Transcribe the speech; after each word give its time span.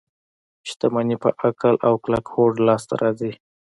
شتمني 0.69 1.15
په 1.23 1.29
عقل 1.45 1.75
او 1.87 1.93
کلک 2.03 2.25
هوډ 2.33 2.53
لاس 2.67 2.81
ته 2.89 2.95
راځي. 3.03 3.31